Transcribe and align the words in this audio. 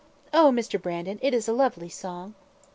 Oh! 0.33 0.51
Mr. 0.51 0.81
Brandon, 0.81 1.19
it 1.21 1.31
is 1.31 1.47
a 1.47 1.53
lovely 1.53 1.87
song." 1.87 2.33